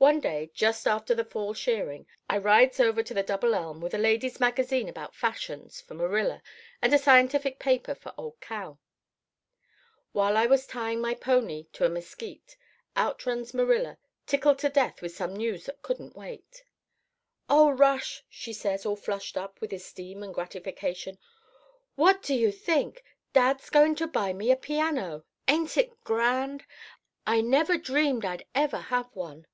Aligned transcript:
"One 0.00 0.20
day 0.20 0.48
just 0.54 0.86
after 0.86 1.12
the 1.12 1.24
fall 1.24 1.54
shearing 1.54 2.06
I 2.30 2.38
rides 2.38 2.78
over 2.78 3.02
to 3.02 3.12
the 3.12 3.24
Double 3.24 3.52
Elm 3.56 3.80
with 3.80 3.94
a 3.94 3.98
lady's 3.98 4.38
magazine 4.38 4.88
about 4.88 5.12
fashions 5.16 5.80
for 5.80 5.94
Marilla 5.94 6.40
and 6.80 6.94
a 6.94 6.98
scientific 6.98 7.58
paper 7.58 7.96
for 7.96 8.14
old 8.16 8.40
Cal. 8.40 8.78
"While 10.12 10.36
I 10.36 10.46
was 10.46 10.68
tying 10.68 11.00
my 11.00 11.14
pony 11.16 11.64
to 11.72 11.84
a 11.84 11.88
mesquite, 11.88 12.56
out 12.94 13.26
runs 13.26 13.52
Marilla, 13.52 13.98
'tickled 14.24 14.60
to 14.60 14.68
death' 14.68 15.02
with 15.02 15.16
some 15.16 15.34
news 15.34 15.66
that 15.66 15.82
couldn't 15.82 16.14
wait. 16.14 16.62
"'Oh, 17.50 17.70
Rush,' 17.70 18.22
she 18.28 18.52
says, 18.52 18.86
all 18.86 18.94
flushed 18.94 19.36
up 19.36 19.60
with 19.60 19.72
esteem 19.72 20.22
and 20.22 20.32
gratification, 20.32 21.18
'what 21.96 22.22
do 22.22 22.36
you 22.36 22.52
think! 22.52 23.02
Dad's 23.32 23.68
going 23.68 23.96
to 23.96 24.06
buy 24.06 24.32
me 24.32 24.52
a 24.52 24.56
piano. 24.56 25.24
Ain't 25.48 25.76
it 25.76 26.04
grand? 26.04 26.64
I 27.26 27.40
never 27.40 27.76
dreamed 27.76 28.24
I'd 28.24 28.46
ever 28.54 28.78
have 28.78 29.12
one." 29.16 29.48